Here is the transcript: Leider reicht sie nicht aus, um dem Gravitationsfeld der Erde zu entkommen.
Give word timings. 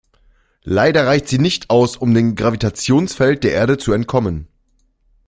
Leider 0.63 1.05
reicht 1.05 1.27
sie 1.27 1.37
nicht 1.37 1.69
aus, 1.69 1.95
um 1.95 2.15
dem 2.15 2.33
Gravitationsfeld 2.35 3.43
der 3.43 3.51
Erde 3.51 3.77
zu 3.77 3.91
entkommen. 3.93 4.47